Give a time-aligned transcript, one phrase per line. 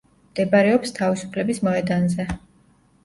[0.29, 2.27] მდებარეობს თავისუფლების მოედანზე.